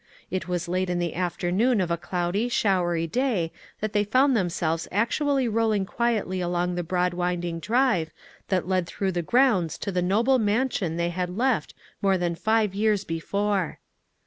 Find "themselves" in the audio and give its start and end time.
4.35-4.87